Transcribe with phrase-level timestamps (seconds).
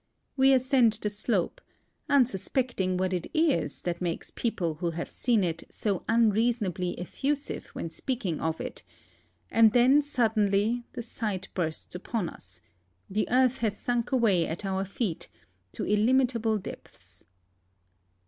[0.35, 1.61] We ascend the slope,
[2.09, 7.91] unsuspecting what it is that makes people who have seen it so unreasonably effusive when
[7.91, 8.81] speaking of it;
[9.51, 12.61] and then sud denly the sight bursts upon us;
[13.11, 15.29] the earth has sunk away at our feet
[15.73, 17.25] to inimitable depths.